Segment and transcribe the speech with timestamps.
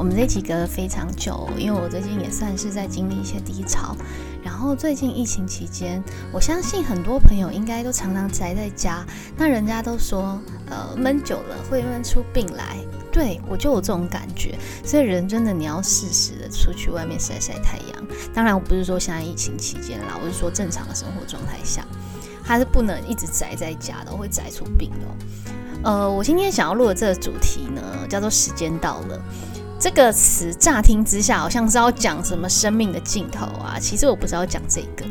[0.00, 3.94] 我们这几个非常久，因为我最近也算是在经历一些低潮。
[4.42, 9.04] 然后最近疫情期间，我相信很多朋友应该都常常宅在家。
[9.36, 10.40] 那人家都说，
[10.70, 12.78] 呃，闷久了会闷出病来。
[13.12, 14.58] 对我就有这种感觉。
[14.82, 18.06] 所以人真的你要适时的出去外面晒晒太阳。
[18.32, 21.84] 当然我不是说现在疫情期间啦，我是说正常的生活状态下，
[22.42, 25.26] 他是不能一直宅在家的，会宅出病的。
[25.82, 29.20] 呃，我今天想要录的这个主题呢，叫做“时间到了”。
[29.80, 35.06] 这个词乍听之下好像是要讲什么生命的尽头啊，其实我不是要讲这个，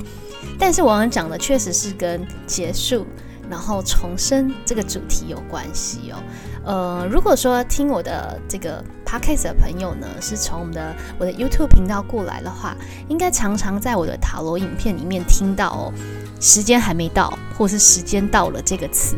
[0.59, 3.07] 但是我想讲的确实是跟结束，
[3.49, 6.21] 然后重生这个主题有关系哦。
[6.69, 15.93] 呃，如果说听我的这个 podcast 的朋友呢，是从我们的我的 YouTube 频道过来的话，应该常常在我的塔罗影片里面听到哦，
[16.39, 19.15] 时间还没到，或是时间到了这个词。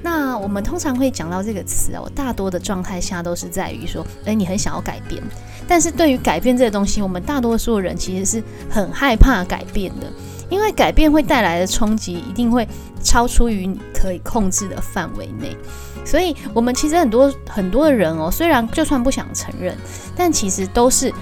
[0.00, 5.20] 那我们通常会讲到这个词哦，大多的状态下都是在于说，诶，你很想要改变，
[5.66, 10.06] 但是对于改变这个东西，我们大多数人其实是很害怕改变的，
[10.52, 12.68] 因为改变会带来的冲击一定会
[13.02, 15.56] 超出于你可以控制的范围内，
[16.04, 19.76] 所以我们其实很多很多的人哦，虽然就算不想承认，
[20.14, 21.12] 但其实都是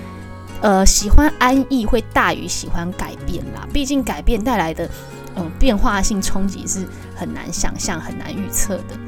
[0.61, 4.91] 呃喜欢安逸会大于喜欢改变啦，毕竟改变带来的。
[5.37, 6.85] 嗯，变化性冲击是
[7.15, 8.99] 很难想象、很难预测的。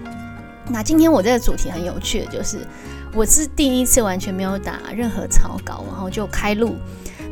[0.69, 2.64] 那今天我这个主题很有趣的，就是
[3.12, 6.77] 我是第一次完全没有打任何草稿，然后就开录。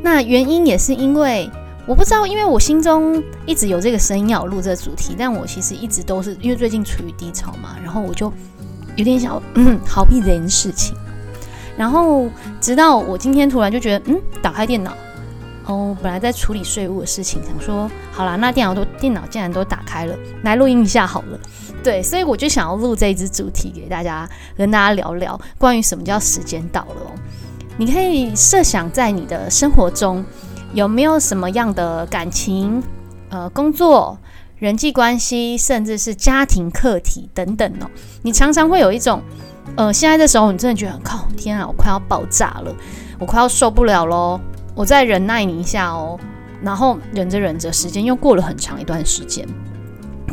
[0.02, 1.48] 那原因也是因为
[1.86, 8.32] 我不知道，因为我心中一直有这个声音要录这个主题，但我其实一直都是因为最近处于低潮嘛，然后我就
[8.96, 9.42] 有点想
[9.84, 10.94] 逃避这件事情。
[11.76, 12.28] 然后
[12.60, 14.92] 直到我今天突然就觉得，嗯，打开电脑。
[15.66, 21.38] 哦，本来在处理税务的事情，想说好啦，那电脑都电脑竟然都打开了，来录音一下好了。
[21.82, 27.12] 对，所以我就想要录这一支主题给大家，跟大家聊聊关于什么叫时间到了哦。
[27.76, 30.24] 你可以设想在你的生活中
[30.72, 32.82] 有没有什么样的感情、
[33.28, 34.18] 呃工作、
[34.58, 37.90] 人际关系，甚至是家庭课题等等哦。
[38.22, 39.20] 你常常会有一种，
[39.76, 42.74] 呃，现在这时候你真的觉得靠，天啊，我快要爆炸了，
[43.18, 44.40] 我快要受不了喽。
[44.74, 46.18] 我再忍耐你一下哦，
[46.62, 49.46] 然后忍着忍着，时间又过了很长一段时间。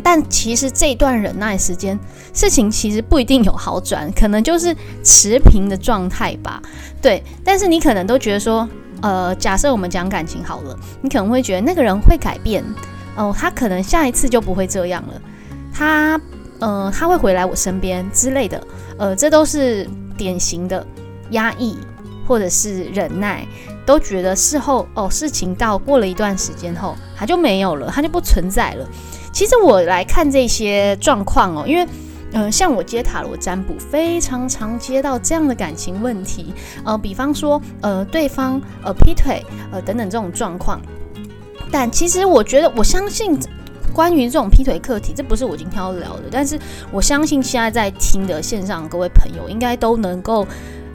[0.04, 2.00] 但其实这段忍耐时间，
[2.32, 4.74] 事情其实不一定有好转，可能就是
[5.04, 6.62] 持平的状态吧。
[7.02, 8.70] 对，但是你可能都觉得说，
[9.02, 12.64] 呃，假设我们讲感情好了，你可能会觉得那个人会改变
[13.16, 15.22] 哦，他可能下一次就不会这样了，
[15.74, 16.20] 他
[16.60, 18.62] 呃他会回来我身边之类的，
[18.98, 19.88] 呃，这都是
[20.18, 20.86] 典型的
[21.32, 21.78] 压抑
[22.28, 23.46] 或者是忍耐。
[23.86, 28.86] 都觉得事后哦，事情到过了一段时间后，他就没有了，他就不存在了。
[29.32, 31.88] 其实我来看这些状况哦，因为
[32.34, 40.82] 嗯，像我接塔罗占卜，非常常接到这样的感情问题，呃，比方说呃，对方呃劈腿呃等等这种状况。
[41.72, 43.38] 但其实我觉得，我相信
[43.94, 46.60] 关于这种劈腿课题，这不是我今天要聊的，但是
[46.92, 50.48] 我相信现在在听的线上各位朋友，应该都能够。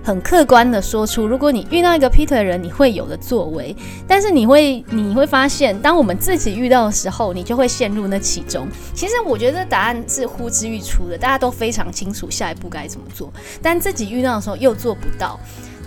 [0.04, 3.74] 很客观的说出，如果你遇到一个劈腿的人，你会有的作为。
[4.06, 8.66] 但是你会你会发现，当我们自己遇到的时候，你就会陷入那其中。
[8.92, 15.38] 其实我觉得答案是呼之欲出的，大家都非常清楚下一步该怎么做，但自己遇到的时候又做不到。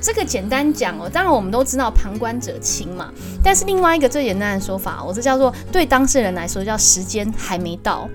[0.01, 3.11] 这个简单讲哦，当然我们都知道旁观者清嘛。
[3.43, 8.07] 但是另外一个最简单的说法，我这叫做对当事人来说叫时间还没到。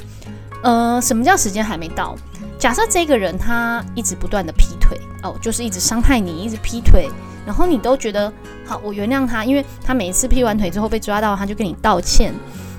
[0.63, 2.15] 呃，什么叫时间还没到？
[2.61, 7.09] 假设这个人他一直不断的劈腿哦，就是一直伤害你，一直劈腿，
[7.47, 8.31] 然后你都觉得
[8.67, 12.35] 好，我原谅他，因为他每一次劈完腿之后被抓到，他就跟你道歉，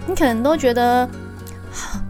[0.07, 1.09] 你可能都觉得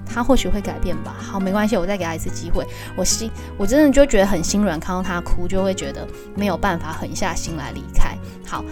[0.05, 1.15] 他或许会改变吧。
[1.17, 2.67] 好，没关系，我再给他一次机会。
[2.97, 8.17] 我心我真的就觉得很心软，看到他哭就会觉得没有办法狠下心来离开。
[8.45, 8.65] 好，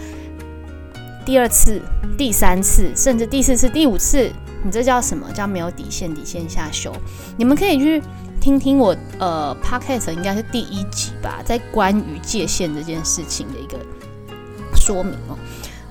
[1.24, 1.80] 第二次、
[2.18, 4.30] 第三次，甚至第四次、第五次，
[4.62, 6.14] 你这叫什么叫没有底线？
[6.14, 6.92] 底线下修，
[7.38, 8.02] 你们可以去。
[8.40, 13.78] 听听我呃，podcast 应该是第一集吧，在关于界限这件事情的一个
[14.74, 15.38] 说明哦。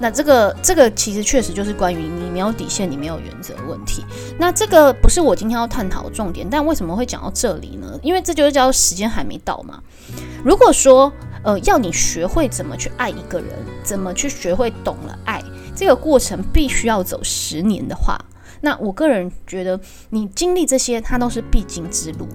[0.02, 4.04] 那这个这个其实确实就是关于你没有底线，你没有原则问题。
[4.40, 8.00] 那这个不是我今天要探讨的重点，但为什么会讲到这里呢？
[8.02, 9.80] 因为这就是叫时间还没到嘛。
[10.44, 11.12] 如果说
[11.44, 13.50] 呃要你学会怎么去爱一个人，
[13.84, 15.44] 怎么去学会懂了爱，
[15.76, 18.18] 这个过程必须要走十年的话。
[18.62, 19.80] 那我个人觉得，
[20.10, 22.28] 你经历这些，它都是必经之路。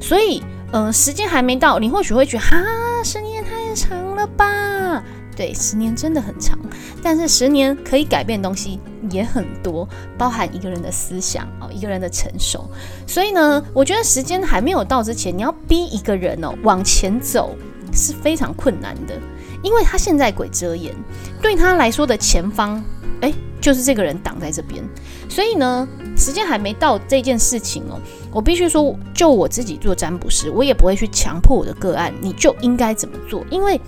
[0.00, 0.42] 所以，
[0.72, 2.56] 呃，时间还没到，你或许会觉得，哈，
[3.04, 5.02] 时间太长了吧？
[5.36, 6.58] 对，十年真的很长，
[7.00, 12.68] 但是十年可以改变的东西也很多，包含一个人的思想哦，一个人的成熟。
[13.06, 17.54] 所以呢，我觉得时间还没有到之前，你要逼一个人哦往前走
[17.92, 19.14] 是非常困难的，
[19.62, 20.92] 因为他现在鬼遮眼，
[21.40, 22.82] 对他来说的前方，
[23.20, 24.82] 哎，就是这个人挡在这边。
[25.28, 25.86] 所以呢，
[26.16, 28.00] 时间还没到这件事情哦，
[28.32, 33.80] 我必须说，就我自己做占卜师，我也不会去强迫我的个案，你就应该怎么做，因为。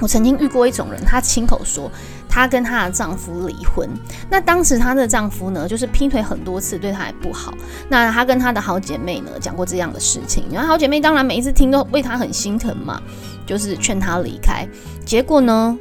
[0.00, 1.88] 我曾经遇过一种人，她亲口说
[2.28, 3.88] 她跟她的丈夫离婚。
[4.28, 7.54] 那当时她的丈夫呢，就是劈腿很多次，对她也不好。
[7.88, 13.00] 那她跟她的好姐妹呢讲过这样的事情，然后好姐妹当然每一次听都为她很心疼嘛，
[13.46, 14.68] 就是劝她离开。
[15.06, 15.78] 结果呢，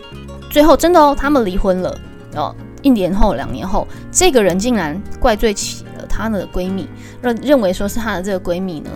[0.51, 1.99] 最后真的哦，他们离婚了。
[2.35, 6.87] 哦，一年后、两年后，这个人竟然怪罪起了她的闺蜜，
[7.21, 8.89] 认认为说是她的这个闺蜜呢，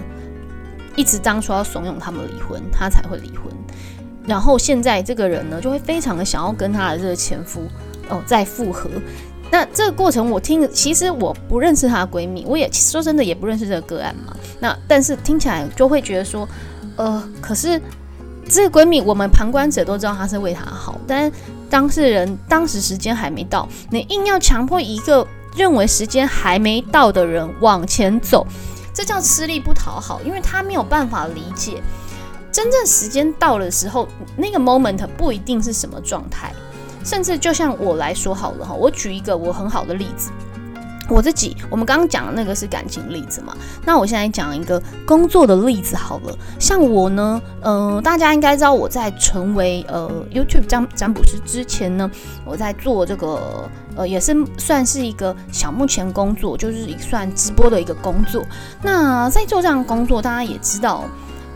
[0.95, 3.45] 一直当初要怂恿他们离婚，她才会离婚。
[4.25, 7.61] 然后现在这个人呢，就会非常的想要跟她的这个前夫
[8.09, 8.89] 哦再复合。
[9.49, 14.35] 那这个过程我听，其实我不认识她的闺蜜，我也说真的也不认识这个个案嘛。
[14.59, 16.45] 那但是听起来就会觉得说，
[16.97, 17.81] 呃，可是
[18.49, 21.31] 这个闺蜜，我们旁观者都知道她是为她好，但
[21.69, 28.45] 当事人当时时间还没到，你硬要强迫一个认为时间还没到的人往前走，
[28.93, 31.81] 这叫吃力不讨好，因为他没有办法理解。
[32.51, 36.51] 真正时间到的时候，那个 moment 不一定是什么状态，
[37.03, 40.31] 甚至就像我来说好了哈，我举一个我很好的例子，
[41.09, 43.55] 我自己，我们刚刚讲的那个是感情例子嘛，
[43.85, 52.09] 那我现在讲一个工作的例子好了，像我呢，呃，大家应该知道我在成为呃 YouTube 占占卜师之前呢，
[52.45, 58.45] 我在做这个呃也是算是一个小目前工作，就是算直播的一个工作，
[58.81, 61.05] 那在做这样工作，大家也知道。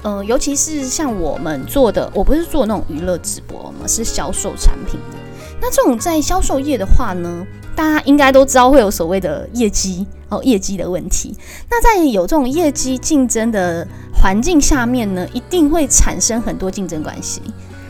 [0.03, 5.18] 呃，尤其是像我们做的，我不是做那种娱乐直播嘛，是销售产品的。
[5.62, 7.45] 那这种在销售业的话呢，
[7.76, 11.36] 大家应该都知道会有所谓的业绩哦，业绩的问题。
[11.70, 17.42] 那在有这种业绩竞争的环境下面呢，一定会产生很多竞争关系。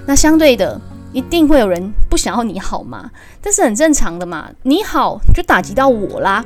[0.05, 0.79] 那相对的，
[1.13, 3.09] 一定会有人不想要你好嘛，
[3.41, 4.49] 这是很正常的嘛。
[4.63, 6.43] 你好就打击到我啦。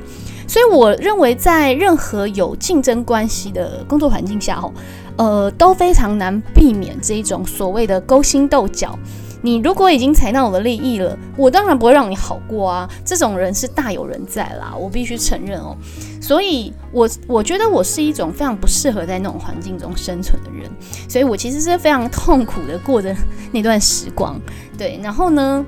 [0.48, 4.72] 所以我认为，在任何有竞争关系的工作环境下，吼。
[5.16, 8.98] 呃，都非常难避免这一种所谓的勾心斗角。
[9.42, 12.88] 你如果已经踩到我的利益了，我当然不会让你好过啊。
[13.04, 15.76] 这种人是大有人在啦，我必须承认哦。
[16.20, 20.70] 所以，我我觉得我是一种非常不适合在那种环境中生存的人。
[21.08, 23.14] 所以我其实是非常痛苦的过的
[23.52, 24.40] 那段时光。
[24.76, 25.64] 对，然后呢，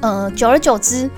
[0.00, 1.10] 呃，久而久之。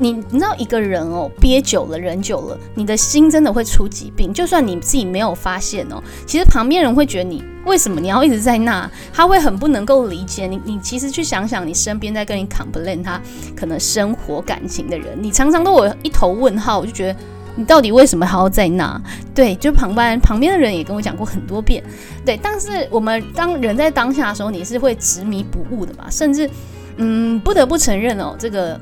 [0.00, 4.32] 你你知道一个人哦，憋久了，忍久了，你的心真的会出疾病。
[4.32, 8.90] 就算你自己没有发现哦，其实旁边人会觉得你为什么你要一直在那？
[9.12, 10.58] 他会很不能够理解你。
[10.64, 13.20] 你其实去想想，你身边在跟你 complain 他
[13.54, 16.78] 可能生活感情的人，你常常都有一头问号。
[16.78, 17.20] 我就觉得
[17.54, 18.98] 你到底为什么还要在那？
[19.34, 21.84] 对，就旁边旁边的人也跟我讲过很多遍。
[22.24, 26.08] 对，但是我们当人在当下的时候，你是会执迷不悟的嘛？
[26.10, 26.48] 甚至
[26.96, 28.80] 嗯，不得不承认哦，这个。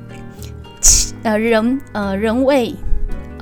[1.23, 2.75] 呃，人呃，人为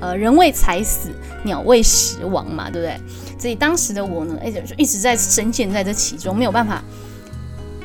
[0.00, 1.11] 呃，人为财死，
[1.44, 3.00] 鸟为食亡嘛，对不对？
[3.38, 6.83] 所以当时的我呢，一直，就一直在深陷在这其中，没有办法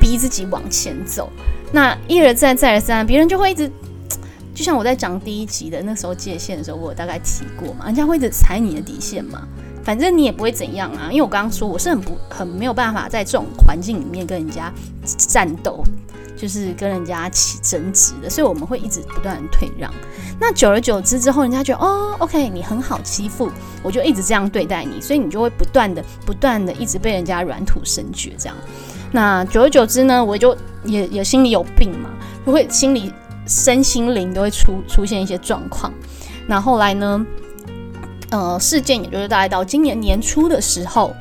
[0.00, 1.30] 逼自己往前走。
[1.72, 3.70] 那一而再，再而三，别人就会一直，
[4.54, 9.46] 就像我在讲第一集的那时候界限的时候，我大概提过嘛，人家会一直踩你的底线嘛。
[9.84, 14.72] 反正你也不会怎样啊，因为我刚刚说我是很不很没有办法在这种环境里面跟人家
[15.04, 15.82] 战斗。
[16.42, 19.88] 就是跟人家起争执的，所以我们会一直不断退让。
[20.40, 23.48] 那久而久之之后，人家觉得哦，OK，你很好欺负，
[23.80, 28.56] 我就一直这样对待你，所以你就会不断的、不断的一直被人家软土生绝这样。
[29.12, 32.10] 那久而久之呢，我就也也心里有病嘛，
[32.44, 33.12] 就会心里
[33.46, 35.94] 身心灵都会出出现一些状况。
[36.48, 37.24] 那后来呢，
[38.30, 41.14] 呃，事件也就是大概到今年年初的时候，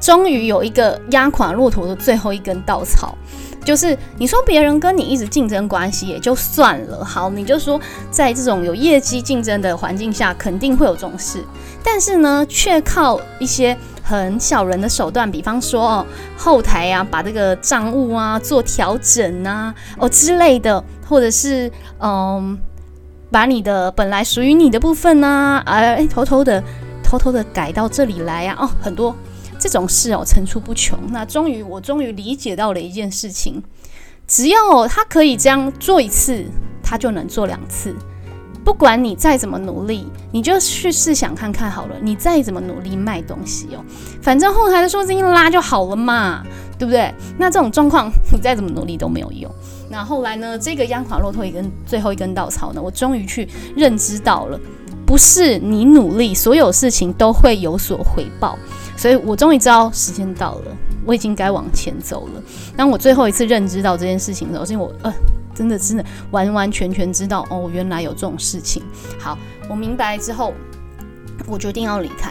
[0.00, 3.16] 终于有一个压垮骆驼的最后一根稻草。
[3.64, 7.80] 就是你说别人跟你一直竞争关系也就算了，好，你就说
[8.10, 11.42] 在这种有业绩竞争的环境下，肯定会有这种事，
[11.82, 16.06] 但是呢，却靠一些很小人的手段，比方说哦
[16.36, 22.58] 后台啊，把这个账务啊做调整啊，哦之类的，或者是嗯，
[23.30, 26.62] 把你的本来属于你的部分呢，哎偷偷的
[27.02, 29.16] 偷偷的改到这里来呀，哦很多。
[29.64, 30.98] 这种事哦层出不穷。
[31.10, 33.62] 那终于，我终于理解到了一件事情：
[34.28, 36.44] 只要他可以这样做一次，
[36.82, 37.96] 他就能做两次。
[38.62, 41.96] 不管你再怎么努力，你就去试想看看好了。
[42.02, 43.82] 你再怎么努力卖东西哦，
[44.20, 46.44] 反正后台的数字一拉就好了嘛，
[46.78, 47.10] 对不对？
[47.38, 49.50] 那这种状况，你再怎么努力都没有用。
[49.88, 54.60] 那后来呢，这个压垮骆驼一根最后一根稻草呢，我终于去认知到了，
[55.06, 58.58] 不是你努力，所有事情都会有所回报。
[58.96, 62.42] 所以我终于知道时间到了，我已经该往前走了。
[62.76, 65.12] 当我最后一次认知到这件事情的时候，是因为我呃，
[65.54, 68.82] 真的真的完完全全知道哦，原来有这种事情。
[69.18, 69.36] 好，
[69.68, 70.52] 我明白之后，
[71.46, 72.30] 我决定要离开。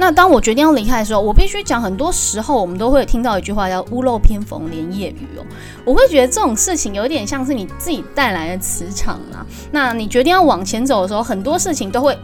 [0.00, 5.44] 那当我决定要离开的时候，我必须讲，很多时候我们都会听到一句话叫“屋漏偏逢连夜雨”哦。
[5.84, 9.44] 我会觉得这种事情有点像是你自己带来的磁场啊。
[9.72, 12.16] 那你决定要往前走的时候，很多事情都会。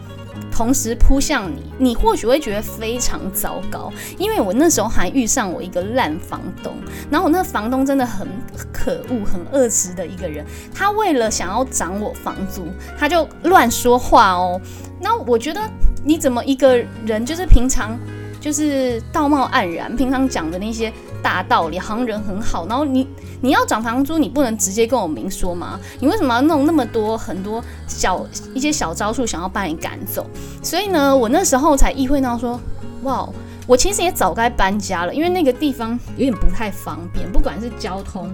[0.54, 6.72] 同时扑向你，你或许会觉得非常糟糕，因为我那时候还遇上我一个烂房东，
[7.10, 8.28] 然后我那房东真的很
[8.72, 14.60] 可恶、很恶质的一个人，他为了想要涨我房租，他就乱说话哦。
[15.00, 15.60] 那我觉得
[16.04, 17.98] 你怎么一个人，就是平常
[18.40, 20.92] 就是道貌岸然，平常讲的那些。
[21.24, 23.08] 大道理，好像人很好，然后你
[23.40, 25.80] 你要涨房租，你不能直接跟我明说吗？
[25.98, 30.26] 你为什么要弄那么多很多小一些小招数，想要把你赶走？
[30.62, 32.60] 所以呢，我那时候才意会到说，
[33.04, 33.26] 哇，
[33.66, 38.30] 我其实也早该搬家了，因为那个地方有点不太方便，不管是交通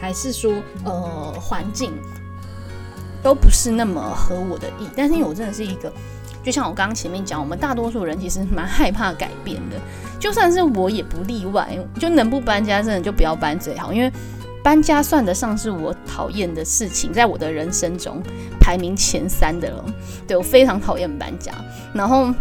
[0.00, 0.50] 还是说
[0.86, 1.92] 呃环境，
[3.22, 4.88] 都不是那么合我的意。
[4.96, 5.92] 但是因为我真的是一个。
[6.42, 9.76] 就像我刚刚前面讲，我们大多数人其实蛮害怕改变的，
[10.18, 11.78] 就算是我也不例外。
[11.98, 14.12] 就能不搬家，真的就不要搬最好，因为
[14.62, 18.22] 搬家算得上是我讨厌的事情，在我的人生中
[18.60, 19.84] 排名前三的了。
[20.26, 21.52] 对我非常讨厌搬家，
[21.94, 22.32] 然后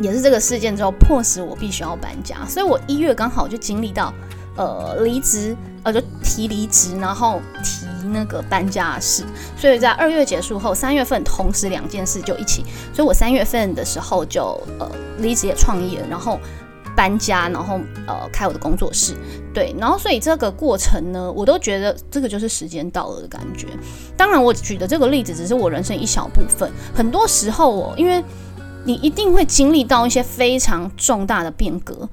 [0.00, 4.12] 也是这个事件之后迫使我必须要搬家，所以我一月刚好就经历到
[4.56, 5.56] 呃离职。
[5.82, 9.24] 呃，就提离职，然后提那个搬家的事，
[9.56, 16.38] 所以在二月结束后，三月份同时两件事就一起，所以我三月份的时候就呃离职也创业，然后
[16.96, 19.14] 搬家，然后呃开我的工作室，
[19.54, 23.68] 对，然后所以这个过程呢，我都觉得这个就是时间到了的感觉。
[24.16, 28.22] 当然，我举的这个例子只是我人生一小部分，很多时候哦，因为
[28.84, 32.08] 你一定会经历到一些非常重大的变革，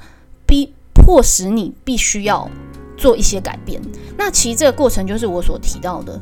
[0.45, 2.49] 逼迫使你必须要。
[2.97, 3.79] 做一些改变，
[4.17, 6.19] 那其实这个过程就是我所提到的，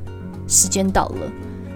[0.47, 1.31] 时间到了。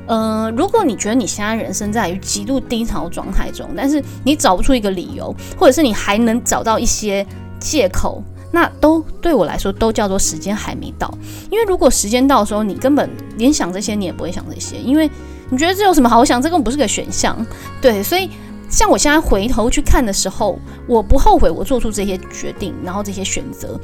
[0.07, 7.25] 呃，如果你觉得你现在人生在于极度低潮状态中，但是你找不出一个理由，或者是你还能找到一些
[7.59, 11.13] 借口，那都对我来说都叫做时间还没到。
[11.51, 15.07] 因为如果时间到的时候，你根本连想这些你也不会想这些，因为
[15.51, 16.41] 你觉得这有什么好想？
[16.41, 17.45] 这根本不是个选项。
[17.79, 18.31] 对，所以
[18.67, 23.79] 像我现在回头去看的时候，我不后悔我做出这些决定，然后这些选择。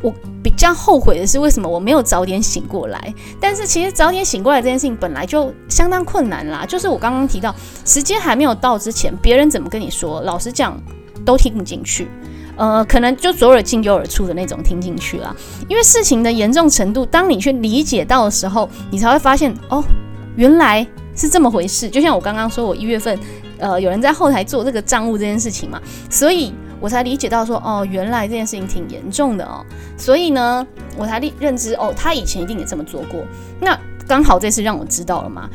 [0.00, 3.14] 我比较后悔的是，为什么我没有早点醒过来？
[3.40, 6.64] 但是其实早点醒过来这件事情本来就相当困难啦。
[6.64, 10.80] 就是我刚刚提到，时间还没有到之前，别人怎么跟你说，老实讲
[11.24, 12.06] 都听不进去。
[12.56, 15.34] 呃，可能就左耳进右耳出的那种听进去啦。
[15.68, 19.82] 因为事情的严重程度，当你去理解到的时候，你才会发现哦，
[20.36, 20.86] 原来
[21.16, 21.90] 是这么回事。
[21.90, 23.18] 就像我刚刚说，我一月份
[23.58, 26.54] 呃有人在后台做这个账务这件事情嘛，所以。
[26.80, 29.64] 我才理解到说，哦，原来这件事情挺严重的哦，
[29.96, 30.66] 所以呢，
[30.96, 33.24] 我才认认知，哦，他以前一定也这么做过。
[33.60, 35.48] 那刚好这次让我知道了嘛，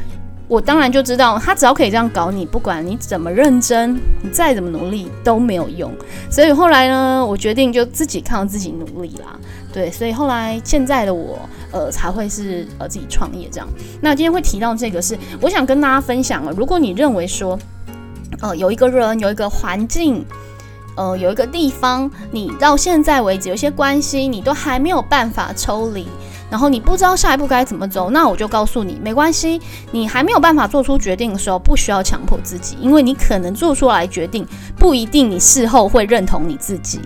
[0.47, 5.91] 我当然就知道，他只要可以这样搞你，不管你怎么认真，你再怎么努力都没有用。
[6.29, 9.39] 所以后来呢，我决定就自己靠自己努力啦。
[9.71, 11.39] 对，所以后来现在的我，
[11.71, 13.67] 呃，才会是呃自己创业这样。
[14.01, 16.51] 那今天会提到这个，是我想跟大家分享了。
[16.51, 17.57] 如果你认为说，
[18.41, 20.23] 呃，有一个人，有一个环境。
[20.95, 26.07] 呃，有一个地方，你到现在为止有些关系，你都还没有办法抽离，
[26.49, 29.59] 然后你不知道下一步该怎么走，那我就告诉你，没关系，
[29.91, 34.47] 你还没有办法做出决定的时候，不需要强迫自己，因为你可能做出来决定，
[34.77, 36.99] 不一定你事后会认同你自己。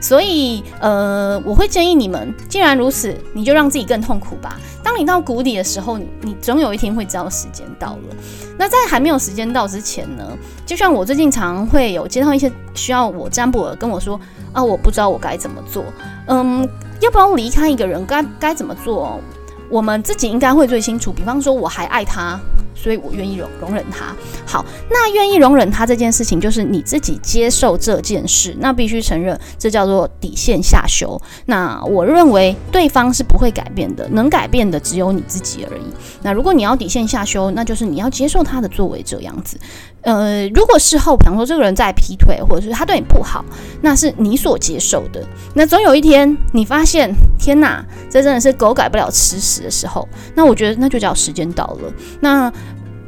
[0.00, 4.60] 所以，呃，我会建议你们，既然如此，你就让自己更痛苦吧。
[4.82, 8.16] 当你到谷底的时候，你你总有一天会知道时间到了。
[8.58, 10.24] 那在还没有时间到之前呢，
[10.64, 14.18] 就像我最近常会有接到一些需要我占卜的跟我说
[14.52, 15.84] 啊，我不知道我该怎么做，
[16.26, 16.68] 嗯，
[17.00, 19.20] 要不要离开一个人，该该怎么做？
[19.68, 21.12] 我们自己应该会最清楚。
[21.12, 22.38] 比方说，我还爱他。
[22.76, 24.14] 所以我愿意容容忍他。
[24.46, 28.54] 好，那愿意容忍他这件事情，就是你自己接受这件事。
[28.60, 31.20] 那必须承认，这叫做底线下修。
[31.46, 35.82] 那我认为对方是不会改变的，能改变的只有你自己而已。
[36.22, 39.58] 那如果你要底线下修，那就是你要接受他的作为这样子。
[40.02, 43.44] 呃，如果事后，比方说这个人在劈腿，或者是他对你不好，
[43.80, 45.20] 那是你所接受的。
[45.54, 51.92] 那总有一天，你发现，天哪，这真的是狗改不了吃屎的时候，那我觉得那就叫时间到了。
[52.20, 52.52] 那。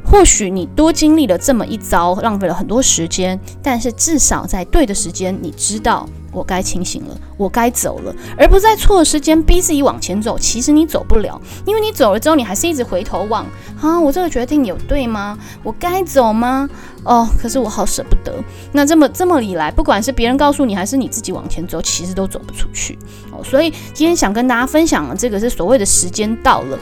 [0.09, 10.37] 或许你多经历了这么一遭，浪费了很多时间，但是至少在对的时间，你知道我该清醒了，我该走了，而不在错的时间逼自己往前走。
[10.37, 13.45] 其实你走不了，因为你走了之后，你还是一直回头望。
[13.79, 15.37] 啊，我这个决定有对吗？
[15.63, 16.67] 我该走吗？
[17.03, 18.33] 哦，可是我好舍不得。
[18.71, 22.97] 那这么这么以来，不管是别人告诉你，还是你自己往前走，其实都走不出去。
[23.31, 26.79] 哦，所以今天想跟大家分享的这个是所谓的时间到了。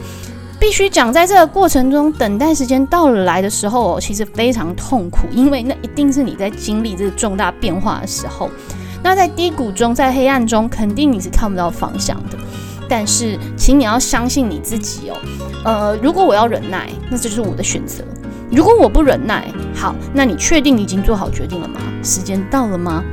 [0.60, 8.50] 必须讲，在这个过程中，等待时间到了来的时候，哦其实非常痛苦，因为那一定是你在经历这个重大变化的时候。
[9.02, 12.36] 那在低谷中，在黑暗中，肯定你是看不到方向的。
[12.88, 15.16] 但是，请你要相信你自己哦。
[15.64, 18.02] 呃，如果我要忍耐，那这就是我的选择；
[18.50, 21.80] 如果我不忍耐，好，那你确定你已经做好决定了吗？
[22.02, 23.04] 时间到了吗？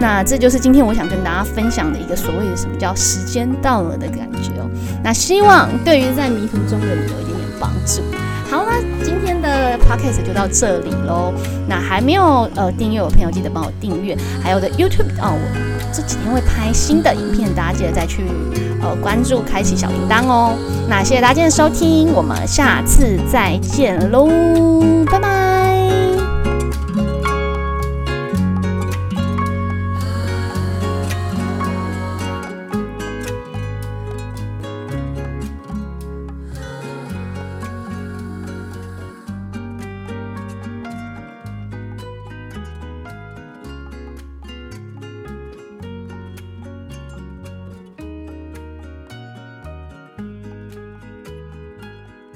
[0.00, 4.68] 那这就是今天我想跟大家分享的一个所谓的什么叫时间到了的感觉哦。
[5.04, 8.02] 那希望对于在迷途中的你有一点点帮助。
[8.50, 11.32] 好，那今天的 podcast 就到这里喽。
[11.68, 14.16] 那还没有呃订阅我朋友，记得帮我订阅。
[14.42, 18.24] 还有的 YouTube 哦，我这几天会拍新的影片，大家记得再去
[18.82, 20.56] 呃关注，开启小铃铛哦。
[20.88, 24.26] 那谢谢大家的收听，我们下次再见喽。
[25.06, 26.09] 拜拜